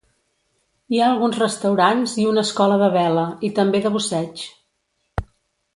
Hi 0.95 1.01
ha 1.01 1.09
alguns 1.15 1.37
restaurants 1.41 2.15
i 2.23 2.25
una 2.31 2.45
escola 2.49 2.81
de 2.85 2.89
vela 2.99 3.29
i 3.49 3.53
també 3.61 3.83
de 3.87 3.93
busseig. 3.99 4.45